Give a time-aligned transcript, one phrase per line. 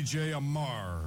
[0.00, 1.04] DJ Amar.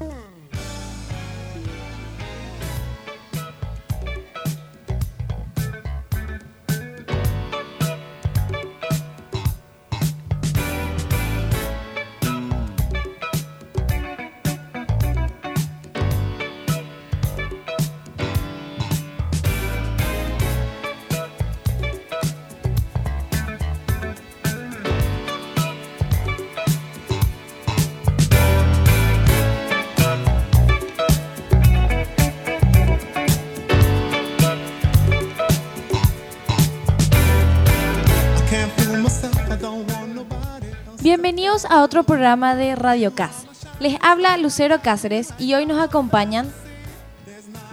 [41.03, 43.45] Bienvenidos a otro programa de Radio Cas.
[43.81, 46.49] Les habla Lucero Cáceres y hoy nos acompañan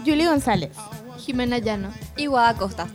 [0.04, 0.72] Julie González,
[1.16, 2.88] Jimena Llano y Guada Costa.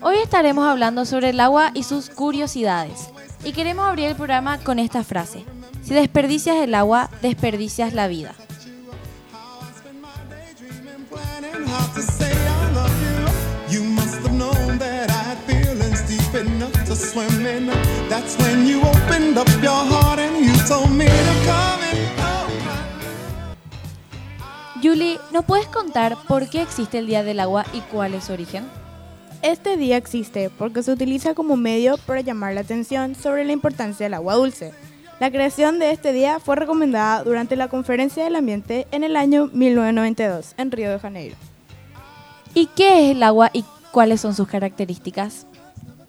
[0.00, 3.10] Hoy estaremos hablando sobre el agua y sus curiosidades.
[3.44, 5.44] Y queremos abrir el programa con esta frase.
[5.82, 8.32] Si desperdicias el agua, desperdicias la vida.
[16.92, 17.70] To swim in.
[18.08, 22.02] That's when you opened up your heart and you told me to come in.
[24.82, 28.32] Julie, ¿nos puedes contar por qué existe el Día del Agua y cuál es su
[28.32, 28.64] origen?
[29.40, 34.06] Este día existe porque se utiliza como medio para llamar la atención sobre la importancia
[34.06, 34.72] del agua dulce.
[35.18, 39.48] La creación de este día fue recomendada durante la Conferencia del Ambiente en el año
[39.52, 41.36] 1992 en Río de Janeiro.
[42.54, 45.46] ¿Y qué es el agua y cuáles son sus características?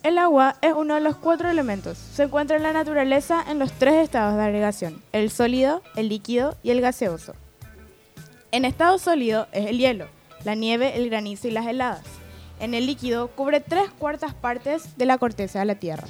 [0.04, 1.98] El agua es uno de los cuatro elementos.
[1.98, 6.58] Se encuentra en la naturaleza en los tres estados de agregación, el sólido, el líquido
[6.62, 7.36] y el gaseoso.
[8.52, 10.08] En estado sólido es el hielo,
[10.44, 12.02] la nieve, el granizo y las heladas.
[12.60, 16.08] En el líquido cubre tres cuartas partes de la corteza de la Tierra,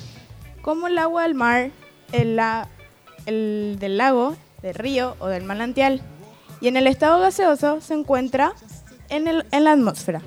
[0.63, 1.69] como el agua del mar,
[2.11, 6.01] el, del lago, del río o del manantial.
[6.61, 8.53] Y en el estado gaseoso se encuentra
[9.09, 10.21] en la atmósfera.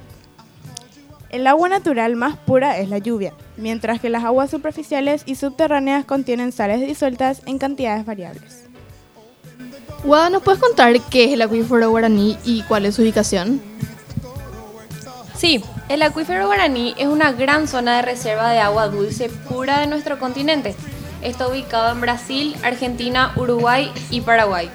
[1.30, 6.04] El agua natural más pura es la lluvia, mientras que las aguas superficiales y subterráneas
[6.04, 8.64] contienen sales disueltas en cantidades variables.
[10.04, 13.60] Guada, ¿nos puedes contar qué es el acuífero guaraní y cuál es su ubicación?
[15.36, 19.86] Sí, el acuífero guaraní es una gran zona de reserva de agua dulce pura de
[19.86, 20.74] nuestro continente.
[21.22, 24.70] Está ubicado en Brasil, Argentina, Uruguay y Paraguay.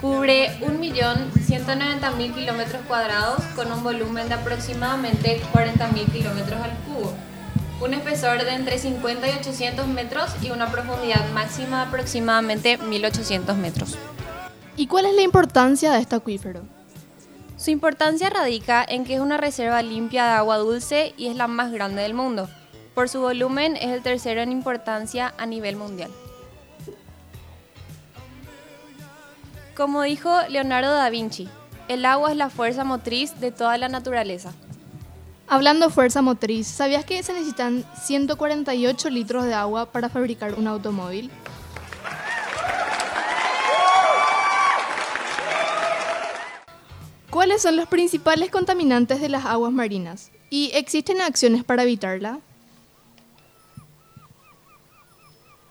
[0.00, 7.14] Cubre 1.190.000 kilómetros cuadrados con un volumen de aproximadamente 40.000 kilómetros al cubo,
[7.80, 13.54] un espesor de entre 50 y 800 metros y una profundidad máxima de aproximadamente 1.800
[13.56, 13.98] metros.
[14.76, 16.62] ¿Y cuál es la importancia de este acuífero?
[17.56, 21.46] Su importancia radica en que es una reserva limpia de agua dulce y es la
[21.46, 22.48] más grande del mundo.
[22.94, 26.10] Por su volumen es el tercero en importancia a nivel mundial.
[29.74, 31.48] Como dijo Leonardo da Vinci,
[31.88, 34.52] el agua es la fuerza motriz de toda la naturaleza.
[35.48, 40.66] Hablando de fuerza motriz, ¿sabías que se necesitan 148 litros de agua para fabricar un
[40.66, 41.30] automóvil?
[47.30, 50.32] ¿Cuáles son los principales contaminantes de las aguas marinas?
[50.50, 52.40] ¿Y existen acciones para evitarla?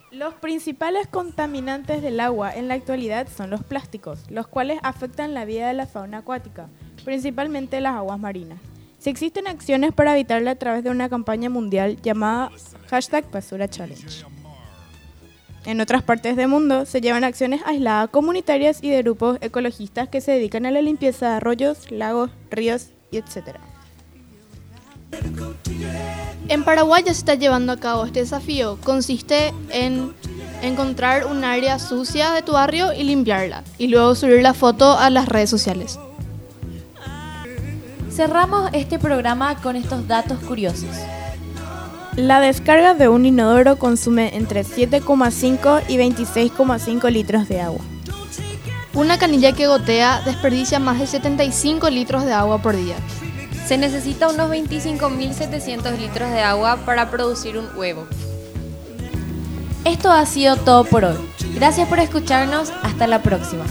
[0.10, 5.44] Los principales contaminantes del agua en la actualidad son los plásticos, los cuales afectan la
[5.44, 6.70] vida de la fauna acuática,
[7.04, 8.60] principalmente las aguas marinas.
[9.06, 12.50] Si existen acciones para evitarla a través de una campaña mundial llamada
[12.90, 14.26] hashtag Basura Challenge.
[15.64, 20.22] En otras partes del mundo se llevan acciones aisladas comunitarias y de grupos ecologistas que
[20.22, 23.58] se dedican a la limpieza de arroyos, lagos, ríos y etc.
[26.48, 28.80] En Paraguay ya se está llevando a cabo este desafío.
[28.84, 30.16] Consiste en
[30.64, 35.12] encontrar un área sucia de tu barrio y limpiarla, y luego subir la foto a
[35.12, 36.00] las redes sociales.
[38.16, 40.90] Cerramos este programa con estos datos curiosos.
[42.16, 47.82] La descarga de un inodoro consume entre 7,5 y 26,5 litros de agua.
[48.94, 52.96] Una canilla que gotea desperdicia más de 75 litros de agua por día.
[53.68, 58.08] Se necesita unos 25.700 litros de agua para producir un huevo.
[59.84, 61.18] Esto ha sido todo por hoy.
[61.54, 62.72] Gracias por escucharnos.
[62.82, 63.66] Hasta la próxima.